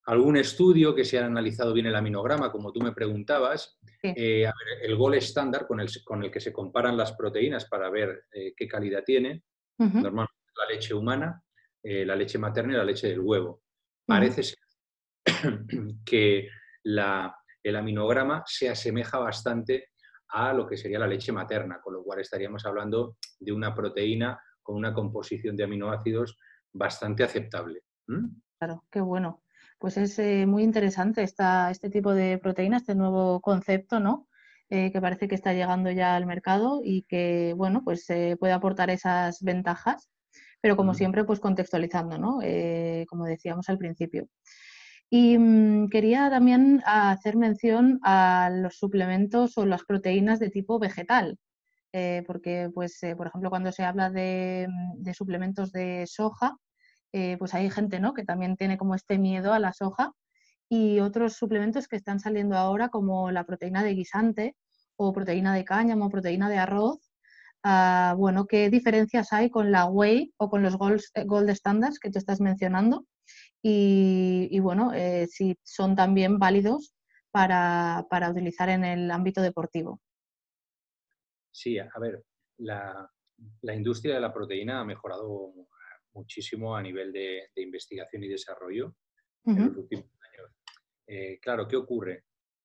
algún 0.06 0.36
estudio 0.36 0.94
que 0.94 1.04
se 1.04 1.18
ha 1.18 1.26
analizado 1.26 1.72
bien 1.72 1.86
el 1.86 1.94
aminograma, 1.94 2.50
como 2.50 2.72
tú 2.72 2.80
me 2.80 2.92
preguntabas, 2.92 3.78
eh, 4.02 4.50
el 4.82 4.96
gol 4.96 5.14
estándar 5.14 5.66
con 5.66 5.80
el, 5.80 5.88
con 6.04 6.24
el, 6.24 6.30
que 6.30 6.40
se 6.40 6.52
comparan 6.52 6.96
las 6.96 7.12
proteínas 7.12 7.66
para 7.66 7.88
ver 7.90 8.24
eh, 8.32 8.52
qué 8.56 8.66
calidad 8.66 9.04
tiene, 9.04 9.44
normalmente 9.78 10.34
la 10.56 10.74
leche 10.74 10.94
humana, 10.94 11.42
eh, 11.82 12.04
la 12.04 12.16
leche 12.16 12.38
materna 12.38 12.74
y 12.74 12.76
la 12.76 12.84
leche 12.84 13.08
del 13.08 13.20
huevo. 13.20 13.62
Parece 14.04 14.42
ser 14.42 14.58
que 16.04 16.48
el 17.62 17.76
aminograma 17.76 18.42
se 18.46 18.68
asemeja 18.68 19.18
bastante 19.18 19.90
a 20.28 20.52
lo 20.52 20.66
que 20.66 20.76
sería 20.76 20.98
la 20.98 21.06
leche 21.06 21.32
materna, 21.32 21.80
con 21.82 21.94
lo 21.94 22.02
cual 22.02 22.20
estaríamos 22.20 22.64
hablando 22.64 23.16
de 23.38 23.52
una 23.52 23.74
proteína 23.74 24.40
con 24.62 24.76
una 24.76 24.94
composición 24.94 25.56
de 25.56 25.64
aminoácidos 25.64 26.38
bastante 26.72 27.22
aceptable. 27.22 27.82
Claro, 28.58 28.84
qué 28.90 29.00
bueno 29.00 29.42
pues 29.82 29.96
es 29.96 30.16
eh, 30.20 30.46
muy 30.46 30.62
interesante 30.62 31.24
esta, 31.24 31.68
este 31.72 31.90
tipo 31.90 32.14
de 32.14 32.38
proteína, 32.38 32.76
este 32.76 32.94
nuevo 32.94 33.40
concepto, 33.40 33.98
¿no? 33.98 34.28
Eh, 34.70 34.92
que 34.92 35.00
parece 35.00 35.26
que 35.26 35.34
está 35.34 35.52
llegando 35.54 35.90
ya 35.90 36.14
al 36.14 36.24
mercado 36.24 36.82
y 36.84 37.02
que, 37.02 37.52
bueno, 37.56 37.82
pues 37.84 38.08
eh, 38.10 38.36
puede 38.38 38.52
aportar 38.52 38.90
esas 38.90 39.42
ventajas, 39.42 40.08
pero 40.60 40.76
como 40.76 40.94
siempre, 40.94 41.24
pues 41.24 41.40
contextualizando, 41.40 42.16
¿no? 42.16 42.38
como 43.08 43.24
decíamos 43.24 43.68
al 43.68 43.78
principio. 43.78 44.28
Y 45.12 45.36
mm, 45.38 45.90
quería 45.90 46.30
también 46.30 46.82
hacer 46.86 47.36
mención 47.36 48.00
a 48.02 48.50
los 48.50 48.78
suplementos 48.78 49.58
o 49.58 49.66
las 49.66 49.84
proteínas 49.84 50.40
de 50.40 50.50
tipo 50.50 50.78
vegetal, 50.78 51.38
porque, 52.26 52.70
pues, 52.74 52.98
por 53.18 53.26
ejemplo, 53.26 53.50
cuando 53.50 53.70
se 53.70 53.84
habla 53.84 54.08
de, 54.10 54.66
de 54.96 55.14
suplementos 55.14 55.72
de 55.72 56.06
soja, 56.06 56.56
eh, 57.12 57.36
pues 57.38 57.54
hay 57.54 57.70
gente 57.70 58.00
¿no? 58.00 58.14
que 58.14 58.24
también 58.24 58.56
tiene 58.56 58.78
como 58.78 58.94
este 58.94 59.18
miedo 59.18 59.52
a 59.52 59.58
la 59.58 59.72
soja 59.74 60.12
y 60.68 61.00
otros 61.00 61.34
suplementos 61.34 61.86
que 61.86 61.96
están 61.96 62.20
saliendo 62.20 62.56
ahora 62.56 62.88
como 62.88 63.30
la 63.30 63.44
proteína 63.44 63.84
de 63.84 63.94
guisante 63.94 64.56
o 64.96 65.12
proteína 65.12 65.54
de 65.54 65.64
cáñamo, 65.64 66.08
proteína 66.10 66.48
de 66.48 66.58
arroz. 66.58 67.12
Ah, 67.62 68.14
bueno, 68.18 68.46
¿qué 68.46 68.70
diferencias 68.70 69.32
hay 69.32 69.50
con 69.50 69.70
la 69.72 69.86
whey 69.86 70.32
o 70.38 70.48
con 70.48 70.62
los 70.62 70.76
gold, 70.76 71.02
eh, 71.14 71.24
gold 71.24 71.50
standards 71.50 71.98
que 71.98 72.10
tú 72.10 72.18
estás 72.18 72.40
mencionando? 72.40 73.04
Y, 73.62 74.58
bueno, 74.60 74.92
eh, 74.92 75.26
si 75.28 75.56
son 75.62 75.94
también 75.94 76.38
válidos 76.38 76.94
para, 77.30 78.04
utilizar 78.30 78.68
en 78.68 78.84
el 78.84 79.10
ámbito 79.10 79.40
deportivo. 79.40 80.00
Sí, 81.50 81.78
a 81.78 81.98
ver, 82.00 82.24
la, 82.58 83.08
la 83.62 83.74
industria 83.74 84.14
de 84.14 84.20
la 84.20 84.32
proteína 84.32 84.80
ha 84.80 84.84
mejorado 84.84 85.52
muchísimo 86.14 86.76
a 86.76 86.82
nivel 86.82 87.12
de, 87.12 87.48
investigación 87.56 88.24
y 88.24 88.28
desarrollo 88.28 88.94
en 89.46 89.66
los 89.66 89.76
últimos 89.76 90.06
años. 90.06 90.50
Eh, 91.06 91.38
claro, 91.40 91.66
¿qué 91.66 91.76
ocurre? 91.76 92.24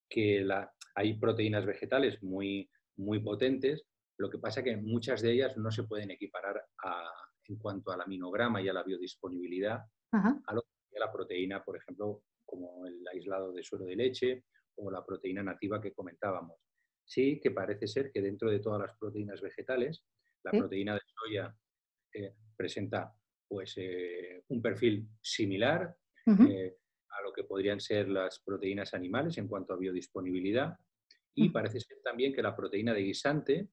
Que 0.09 0.41
la, 0.41 0.71
hay 0.95 1.17
proteínas 1.19 1.65
vegetales 1.65 2.21
muy, 2.23 2.69
muy 2.97 3.19
potentes, 3.19 3.85
lo 4.17 4.29
que 4.29 4.39
pasa 4.39 4.61
es 4.61 4.63
que 4.65 4.77
muchas 4.77 5.21
de 5.21 5.31
ellas 5.31 5.57
no 5.57 5.71
se 5.71 5.83
pueden 5.83 6.11
equiparar 6.11 6.65
en 7.47 7.57
cuanto 7.57 7.91
al 7.91 8.01
aminograma 8.01 8.61
y 8.61 8.69
a 8.69 8.73
la 8.73 8.83
biodisponibilidad 8.83 9.81
a 10.11 10.53
lo 10.53 10.63
que 10.89 10.99
la 10.99 11.11
proteína, 11.11 11.63
por 11.63 11.77
ejemplo, 11.77 12.23
como 12.45 12.85
el 12.87 13.05
aislado 13.07 13.51
de 13.51 13.63
suero 13.63 13.85
de 13.85 13.95
leche 13.95 14.45
o 14.75 14.89
la 14.89 15.05
proteína 15.05 15.43
nativa 15.43 15.81
que 15.81 15.93
comentábamos. 15.93 16.57
Sí 17.05 17.39
que 17.41 17.51
parece 17.51 17.87
ser 17.87 18.11
que 18.11 18.21
dentro 18.21 18.49
de 18.49 18.59
todas 18.59 18.81
las 18.81 18.97
proteínas 18.97 19.41
vegetales, 19.41 20.03
la 20.43 20.51
proteína 20.51 20.93
de 20.95 21.01
soya 21.05 21.55
eh, 22.13 22.33
presenta 22.55 23.13
pues, 23.47 23.73
eh, 23.77 24.43
un 24.47 24.61
perfil 24.61 25.07
similar 25.21 25.95
eh, 26.25 26.77
a 27.09 27.21
lo 27.21 27.31
que 27.33 27.43
podrían 27.43 27.79
ser 27.79 28.09
las 28.09 28.39
proteínas 28.39 28.93
animales 28.93 29.37
en 29.37 29.47
cuanto 29.47 29.73
a 29.73 29.77
biodisponibilidad. 29.77 30.77
Y 31.33 31.49
parece 31.49 31.79
ser 31.79 31.99
también 32.03 32.33
que 32.33 32.41
la 32.41 32.55
proteína 32.55 32.93
de 32.93 33.01
guisante, 33.01 33.69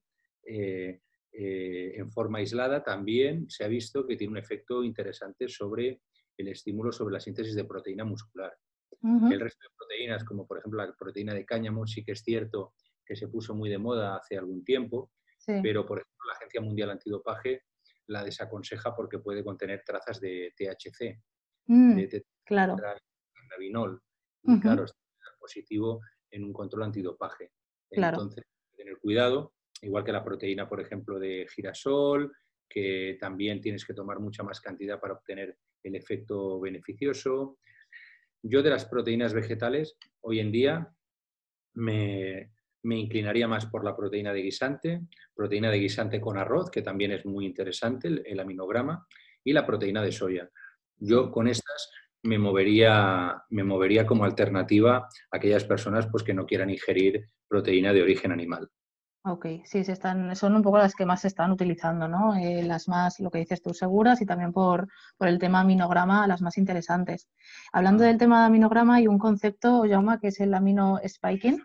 eh, 1.36 1.94
en 1.96 2.10
forma 2.12 2.38
aislada, 2.38 2.84
también 2.84 3.50
se 3.50 3.64
ha 3.64 3.68
visto 3.68 4.06
que 4.06 4.16
tiene 4.16 4.32
un 4.32 4.38
efecto 4.38 4.84
interesante 4.84 5.48
sobre 5.48 6.00
el 6.36 6.48
estímulo 6.48 6.92
sobre 6.92 7.14
la 7.14 7.20
síntesis 7.20 7.54
de 7.54 7.64
proteína 7.64 8.04
muscular. 8.04 8.52
El 9.02 9.40
resto 9.40 9.58
de 9.62 9.74
proteínas, 9.76 10.24
como 10.24 10.46
por 10.46 10.58
ejemplo 10.58 10.82
la 10.82 10.94
proteína 10.94 11.34
de 11.34 11.44
cáñamo, 11.44 11.86
sí 11.86 12.02
que 12.04 12.12
es 12.12 12.22
cierto 12.22 12.72
que 13.04 13.16
se 13.16 13.28
puso 13.28 13.54
muy 13.54 13.68
de 13.68 13.76
moda 13.76 14.16
hace 14.16 14.38
algún 14.38 14.64
tiempo, 14.64 15.10
pero 15.44 15.84
por 15.84 15.98
ejemplo 15.98 16.26
la 16.26 16.34
Agencia 16.34 16.60
Mundial 16.62 16.90
Antidopaje 16.90 17.64
la 18.06 18.24
desaconseja 18.24 18.94
porque 18.94 19.18
puede 19.18 19.44
contener 19.44 19.82
trazas 19.84 20.20
de 20.20 20.54
THC, 20.56 21.20
mm, 21.66 22.00
claro. 22.44 22.76
cannabinol. 23.32 24.00
Y 24.42 24.60
claro, 24.60 24.84
está 24.84 24.96
positivo 25.38 26.00
en 26.30 26.44
un 26.44 26.52
control 26.52 26.84
antidopaje. 26.84 27.50
Claro. 27.90 28.18
Entonces, 28.18 28.44
tener 28.76 28.98
cuidado, 28.98 29.53
igual 29.84 30.04
que 30.04 30.12
la 30.12 30.24
proteína, 30.24 30.68
por 30.68 30.80
ejemplo, 30.80 31.18
de 31.18 31.46
girasol, 31.54 32.32
que 32.68 33.16
también 33.20 33.60
tienes 33.60 33.84
que 33.84 33.94
tomar 33.94 34.18
mucha 34.18 34.42
más 34.42 34.60
cantidad 34.60 35.00
para 35.00 35.14
obtener 35.14 35.56
el 35.82 35.94
efecto 35.94 36.60
beneficioso. 36.60 37.58
Yo 38.42 38.62
de 38.62 38.70
las 38.70 38.84
proteínas 38.86 39.32
vegetales, 39.32 39.96
hoy 40.20 40.40
en 40.40 40.50
día 40.50 40.88
me, 41.74 42.50
me 42.84 42.98
inclinaría 42.98 43.48
más 43.48 43.66
por 43.66 43.84
la 43.84 43.96
proteína 43.96 44.32
de 44.32 44.42
guisante, 44.42 45.00
proteína 45.34 45.70
de 45.70 45.78
guisante 45.78 46.20
con 46.20 46.38
arroz, 46.38 46.70
que 46.70 46.82
también 46.82 47.12
es 47.12 47.24
muy 47.24 47.46
interesante, 47.46 48.08
el, 48.24 48.40
aminograma, 48.40 49.06
y 49.42 49.52
la 49.52 49.66
proteína 49.66 50.02
de 50.02 50.12
soya. 50.12 50.48
Yo 50.98 51.30
con 51.30 51.48
estas 51.48 51.90
me 52.22 52.38
movería, 52.38 53.42
me 53.50 53.64
movería 53.64 54.06
como 54.06 54.24
alternativa 54.24 54.96
a 54.98 55.08
aquellas 55.36 55.64
personas 55.64 56.06
pues, 56.10 56.22
que 56.22 56.34
no 56.34 56.46
quieran 56.46 56.70
ingerir 56.70 57.26
proteína 57.48 57.92
de 57.92 58.02
origen 58.02 58.32
animal. 58.32 58.70
Ok, 59.26 59.46
sí, 59.64 59.84
se 59.84 59.92
están, 59.92 60.36
son 60.36 60.54
un 60.54 60.60
poco 60.62 60.76
las 60.76 60.94
que 60.94 61.06
más 61.06 61.22
se 61.22 61.28
están 61.28 61.50
utilizando, 61.50 62.06
¿no? 62.08 62.34
Eh, 62.36 62.62
las 62.62 62.88
más, 62.88 63.20
lo 63.20 63.30
que 63.30 63.38
dices 63.38 63.62
tú, 63.62 63.72
seguras 63.72 64.20
y 64.20 64.26
también 64.26 64.52
por, 64.52 64.86
por, 65.16 65.28
el 65.28 65.38
tema 65.38 65.60
aminograma, 65.60 66.26
las 66.26 66.42
más 66.42 66.58
interesantes. 66.58 67.26
Hablando 67.72 68.04
del 68.04 68.18
tema 68.18 68.40
de 68.40 68.46
aminograma, 68.48 68.96
hay 68.96 69.06
un 69.08 69.18
concepto, 69.18 69.86
llama 69.86 70.20
que 70.20 70.28
es 70.28 70.40
el 70.40 70.52
amino 70.52 71.00
spiking, 71.06 71.58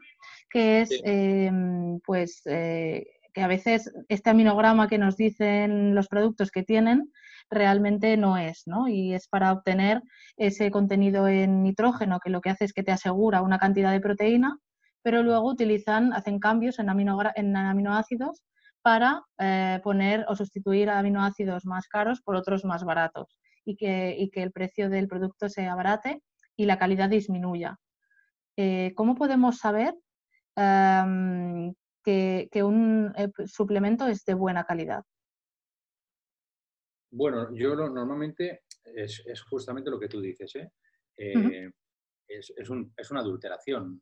que 0.50 0.82
es, 0.82 0.90
em, 1.04 2.00
pues, 2.06 2.42
eh, 2.46 3.06
que 3.34 3.42
a 3.42 3.48
veces 3.48 3.92
este 4.08 4.30
aminograma 4.30 4.88
que 4.88 4.98
nos 4.98 5.18
dicen 5.18 5.96
los 5.96 6.08
productos 6.08 6.52
que 6.52 6.64
tienen 6.64 7.12
realmente 7.50 8.16
no 8.16 8.38
es, 8.38 8.64
¿no? 8.68 8.88
Y 8.88 9.14
es 9.14 9.28
para 9.28 9.52
obtener 9.52 10.02
ese 10.38 10.72
contenido 10.72 11.28
en 11.28 11.64
nitrógeno, 11.64 12.20
que 12.22 12.30
lo 12.30 12.40
que 12.40 12.52
hace 12.52 12.64
es 12.66 12.74
que 12.74 12.84
te 12.84 12.94
asegura 12.94 13.42
una 13.42 13.60
cantidad 13.60 13.92
de 13.92 14.00
proteína, 14.00 14.60
pero 15.02 15.24
luego 15.24 15.50
utilizan, 15.50 16.14
hacen 16.14 16.40
cambios 16.40 16.80
en, 16.80 16.90
en 16.90 17.56
aminoácidos 17.56 18.44
para 18.82 19.24
eh, 19.38 19.80
poner 19.84 20.26
o 20.28 20.36
sustituir 20.36 20.90
aminoácidos 20.90 21.66
más 21.66 21.88
caros 21.88 22.22
por 22.22 22.36
otros 22.36 22.64
más 22.66 22.84
baratos 22.84 23.38
y 23.66 23.76
que, 23.76 24.30
que 24.32 24.42
el 24.42 24.52
precio 24.52 24.90
del 24.90 25.08
producto 25.08 25.50
se 25.50 25.68
abarate 25.68 26.24
y 26.56 26.66
la 26.66 26.78
calidad 26.78 27.10
disminuya. 27.10 27.78
Eh, 28.58 28.94
¿Cómo 28.96 29.16
podemos 29.16 29.58
saber 29.58 29.94
em, 30.56 31.74
que, 32.04 32.50
un 32.64 33.14
eh, 33.16 33.30
suplemento 33.46 34.08
es 34.08 34.26
de 34.26 34.34
buena 34.34 34.64
calidad? 34.64 35.04
Bueno, 37.12 37.54
yo 37.54 37.76
normalmente 37.76 38.64
es, 38.84 39.24
justamente 39.50 39.90
lo 39.90 40.00
que 40.00 40.08
tú 40.08 40.22
dices. 40.22 40.54
es, 41.16 42.70
una 42.70 43.20
adulteración 43.20 44.02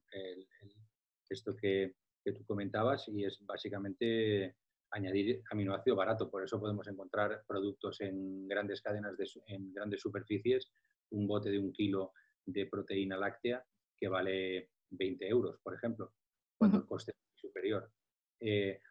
esto 1.29 1.55
que, 1.55 1.95
que, 2.23 2.33
tú 2.33 2.45
comentabas 2.45 3.07
y 3.07 3.25
es 3.25 3.39
básicamente 3.45 4.55
añadir 4.91 5.43
aminoácido 5.49 5.95
barato. 5.95 6.29
Por 6.29 6.43
eso 6.43 6.59
podemos 6.59 6.87
encontrar 6.87 7.43
productos 7.47 8.01
en 8.01 8.47
grandes 8.47 8.81
cadenas, 8.81 9.17
de, 9.17 9.27
en 9.47 9.73
grandes 9.73 10.01
superficies, 10.01 10.71
un 11.11 11.27
bote 11.27 11.49
de 11.49 11.59
un 11.59 11.71
kilo 11.71 12.13
de 12.45 12.65
proteína 12.65 13.17
láctea 13.17 13.63
que 13.97 14.07
vale 14.07 14.69
20 14.91 15.27
euros, 15.27 15.59
por 15.61 15.73
ejemplo, 15.73 16.13
cuando 16.57 16.77
el 16.77 16.85
coste 16.85 17.11
es 17.11 17.41
superior. 17.41 17.91
Eh, 18.39 18.81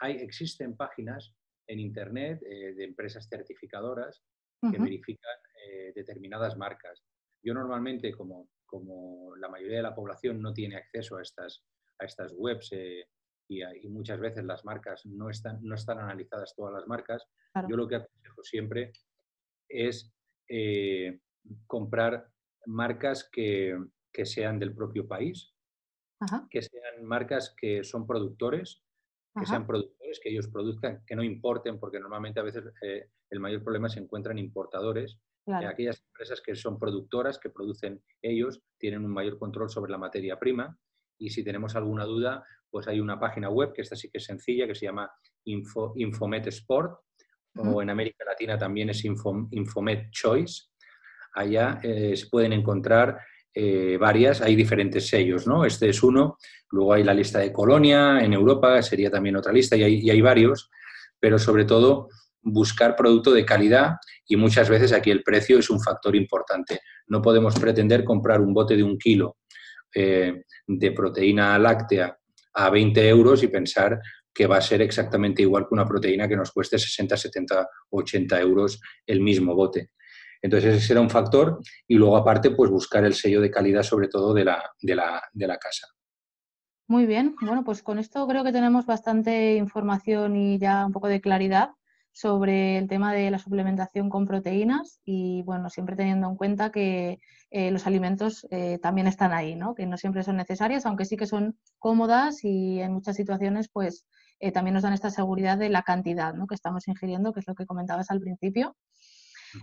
hay, 0.00 0.16
existen 0.16 0.76
páginas 0.76 1.34
en 1.66 1.80
Internet 1.80 2.42
eh, 2.42 2.74
de 2.74 2.84
empresas 2.84 3.28
certificadoras 3.28 4.22
que 4.70 4.78
verifican 4.78 5.36
eh, 5.68 5.92
determinadas 5.94 6.56
marcas. 6.56 7.04
Yo 7.42 7.52
normalmente, 7.52 8.12
como, 8.12 8.48
como 8.64 9.36
la 9.36 9.50
mayoría 9.50 9.76
de 9.76 9.82
la 9.82 9.94
población 9.94 10.40
no 10.40 10.54
tiene 10.54 10.76
acceso 10.76 11.18
a 11.18 11.22
estas, 11.22 11.62
a 11.98 12.04
estas 12.04 12.32
webs 12.36 12.72
y, 13.48 13.88
muchas 13.88 14.18
veces 14.18 14.44
las 14.44 14.64
marcas 14.64 15.04
no 15.06 15.28
están, 15.30 15.58
no 15.62 15.74
están 15.74 15.98
analizadas 15.98 16.54
todas 16.56 16.72
las 16.72 16.86
marcas, 16.86 17.26
yo 17.68 17.76
lo 17.76 17.86
que 17.86 17.96
aconsejo 17.96 18.42
siempre 18.42 18.92
es 19.68 20.12
eh, 20.48 21.20
comprar 21.66 22.28
marcas 22.66 23.28
que, 23.30 23.78
sean 24.24 24.58
del 24.58 24.74
propio 24.74 25.06
país, 25.06 25.52
que 26.50 26.62
sean 26.62 27.04
marcas 27.04 27.54
que 27.56 27.84
son 27.84 28.06
productores, 28.06 28.82
que 29.38 29.46
sean 29.46 29.66
productores, 29.66 30.20
que 30.22 30.30
ellos 30.30 30.48
produzcan, 30.48 31.02
que 31.06 31.16
no 31.16 31.22
importen, 31.22 31.78
porque 31.78 32.00
normalmente 32.00 32.40
a 32.40 32.44
veces 32.44 32.64
eh, 32.82 33.10
el 33.30 33.40
mayor 33.40 33.62
problema 33.62 33.88
se 33.88 34.00
encuentra 34.00 34.32
en 34.32 34.38
importadores. 34.38 35.18
aquellas 35.46 36.02
empresas 36.06 36.40
que 36.40 36.54
son 36.54 36.78
productoras, 36.78 37.38
que 37.38 37.50
producen 37.50 38.02
ellos, 38.22 38.62
tienen 38.78 39.04
un 39.04 39.12
mayor 39.12 39.38
control 39.38 39.68
sobre 39.68 39.90
la 39.92 39.98
materia 39.98 40.38
prima 40.38 40.78
y 41.18 41.30
si 41.30 41.44
tenemos 41.44 41.76
alguna 41.76 42.04
duda, 42.04 42.44
pues 42.70 42.88
hay 42.88 43.00
una 43.00 43.18
página 43.18 43.48
web, 43.48 43.72
que 43.72 43.82
esta 43.82 43.96
sí 43.96 44.10
que 44.10 44.18
es 44.18 44.24
sencilla, 44.24 44.66
que 44.66 44.74
se 44.74 44.86
llama 44.86 45.10
Info, 45.44 45.92
Infomet 45.96 46.46
Sport, 46.48 47.00
o 47.56 47.80
en 47.80 47.90
América 47.90 48.24
Latina 48.24 48.58
también 48.58 48.90
es 48.90 49.04
Infomet 49.04 50.10
Choice. 50.10 50.64
Allá 51.34 51.78
eh, 51.84 52.16
se 52.16 52.26
pueden 52.26 52.52
encontrar 52.52 53.20
eh, 53.54 53.96
varias, 53.96 54.40
hay 54.40 54.56
diferentes 54.56 55.06
sellos, 55.06 55.46
¿no? 55.46 55.64
Este 55.64 55.88
es 55.88 56.02
uno, 56.02 56.36
luego 56.70 56.94
hay 56.94 57.04
la 57.04 57.14
lista 57.14 57.38
de 57.38 57.52
Colonia, 57.52 58.18
en 58.20 58.32
Europa 58.32 58.82
sería 58.82 59.08
también 59.08 59.36
otra 59.36 59.52
lista, 59.52 59.76
y 59.76 59.84
hay, 59.84 60.00
y 60.00 60.10
hay 60.10 60.20
varios, 60.20 60.68
pero 61.20 61.38
sobre 61.38 61.64
todo 61.64 62.08
buscar 62.42 62.96
producto 62.96 63.32
de 63.32 63.44
calidad 63.44 63.92
y 64.26 64.36
muchas 64.36 64.68
veces 64.68 64.92
aquí 64.92 65.10
el 65.10 65.22
precio 65.22 65.58
es 65.58 65.70
un 65.70 65.80
factor 65.80 66.14
importante. 66.16 66.80
No 67.06 67.22
podemos 67.22 67.54
pretender 67.58 68.04
comprar 68.04 68.40
un 68.40 68.52
bote 68.52 68.76
de 68.76 68.82
un 68.82 68.98
kilo 68.98 69.36
eh, 69.94 70.42
de 70.66 70.92
proteína 70.92 71.58
láctea 71.58 72.18
a 72.54 72.70
20 72.70 73.08
euros 73.08 73.42
y 73.42 73.48
pensar 73.48 74.00
que 74.32 74.46
va 74.46 74.56
a 74.56 74.62
ser 74.62 74.82
exactamente 74.82 75.42
igual 75.42 75.64
que 75.68 75.74
una 75.74 75.86
proteína 75.86 76.28
que 76.28 76.36
nos 76.36 76.50
cueste 76.50 76.78
60, 76.78 77.16
70, 77.16 77.68
80 77.90 78.40
euros 78.40 78.80
el 79.06 79.20
mismo 79.20 79.54
bote. 79.54 79.90
Entonces 80.42 80.74
ese 80.74 80.88
será 80.88 81.00
un 81.00 81.08
factor 81.08 81.60
y 81.88 81.94
luego 81.94 82.16
aparte 82.16 82.50
pues 82.50 82.70
buscar 82.70 83.04
el 83.04 83.14
sello 83.14 83.40
de 83.40 83.50
calidad 83.50 83.82
sobre 83.82 84.08
todo 84.08 84.34
de 84.34 84.44
la, 84.44 84.62
de 84.80 84.94
la, 84.94 85.22
de 85.32 85.46
la 85.46 85.56
casa. 85.56 85.86
Muy 86.86 87.06
bien, 87.06 87.34
bueno 87.40 87.64
pues 87.64 87.82
con 87.82 87.98
esto 87.98 88.26
creo 88.26 88.44
que 88.44 88.52
tenemos 88.52 88.84
bastante 88.84 89.54
información 89.54 90.36
y 90.36 90.58
ya 90.58 90.84
un 90.84 90.92
poco 90.92 91.08
de 91.08 91.20
claridad 91.20 91.70
sobre 92.14 92.78
el 92.78 92.86
tema 92.86 93.12
de 93.12 93.28
la 93.28 93.40
suplementación 93.40 94.08
con 94.08 94.24
proteínas 94.24 95.00
y 95.04 95.42
bueno, 95.42 95.68
siempre 95.68 95.96
teniendo 95.96 96.28
en 96.28 96.36
cuenta 96.36 96.70
que 96.70 97.18
eh, 97.50 97.72
los 97.72 97.88
alimentos 97.88 98.46
eh, 98.52 98.78
también 98.78 99.08
están 99.08 99.32
ahí, 99.32 99.56
¿no? 99.56 99.74
que 99.74 99.84
no 99.84 99.96
siempre 99.96 100.22
son 100.22 100.36
necesarias, 100.36 100.86
aunque 100.86 101.06
sí 101.06 101.16
que 101.16 101.26
son 101.26 101.58
cómodas 101.80 102.44
y 102.44 102.80
en 102.80 102.92
muchas 102.92 103.16
situaciones 103.16 103.68
pues 103.68 104.06
eh, 104.38 104.52
también 104.52 104.74
nos 104.74 104.84
dan 104.84 104.92
esta 104.92 105.10
seguridad 105.10 105.58
de 105.58 105.70
la 105.70 105.82
cantidad 105.82 106.34
¿no? 106.34 106.46
que 106.46 106.54
estamos 106.54 106.86
ingiriendo, 106.86 107.32
que 107.32 107.40
es 107.40 107.48
lo 107.48 107.56
que 107.56 107.66
comentabas 107.66 108.08
al 108.12 108.20
principio. 108.20 108.76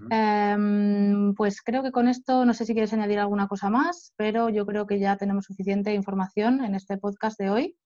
Em, 0.09 1.33
pues 1.35 1.61
creo 1.61 1.83
que 1.83 1.91
con 1.91 2.09
esto, 2.09 2.43
no 2.45 2.53
sé 2.53 2.65
si 2.65 2.73
quieres 2.73 2.91
añadir 2.91 3.19
alguna 3.19 3.47
cosa 3.47 3.69
más, 3.69 4.13
pero 4.17 4.49
yo 4.49 4.65
creo 4.65 4.87
que 4.87 4.99
ya 4.99 5.15
tenemos 5.15 5.45
suficiente 5.45 5.93
información 5.93 6.65
en 6.65 6.75
este 6.75 6.97
podcast 6.97 7.39
de 7.39 7.49
hoy. 7.49 7.77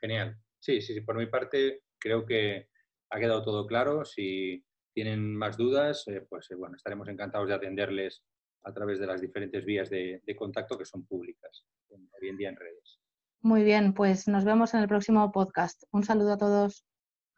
Genial. 0.00 0.38
Sí, 0.60 0.80
sí, 0.80 0.94
sí. 0.94 1.00
Por 1.02 1.16
mi 1.16 1.26
parte, 1.26 1.82
creo 1.98 2.26
que 2.26 2.68
ha 3.16 3.20
quedado 3.20 3.42
todo 3.42 3.66
claro. 3.66 4.04
Si 4.04 4.64
tienen 4.94 5.34
más 5.34 5.56
dudas, 5.56 6.06
eh, 6.08 6.26
pues 6.28 6.50
eh, 6.50 6.54
bueno, 6.54 6.76
estaremos 6.76 7.08
encantados 7.08 7.48
de 7.48 7.54
atenderles 7.54 8.22
a 8.64 8.72
través 8.72 8.98
de 8.98 9.06
las 9.06 9.20
diferentes 9.20 9.64
vías 9.64 9.90
de, 9.90 10.22
de 10.24 10.36
contacto 10.36 10.76
que 10.76 10.84
son 10.84 11.06
públicas 11.06 11.66
hoy 11.88 12.28
en 12.28 12.36
día 12.36 12.48
en 12.48 12.56
redes. 12.56 13.00
Muy 13.42 13.62
bien, 13.62 13.94
pues 13.94 14.26
nos 14.26 14.44
vemos 14.44 14.74
en 14.74 14.80
el 14.80 14.88
próximo 14.88 15.30
podcast. 15.30 15.84
Un 15.92 16.02
saludo 16.02 16.32
a 16.32 16.38
todos. 16.38 16.84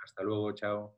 Hasta 0.03 0.23
luego, 0.23 0.53
chao. 0.53 0.98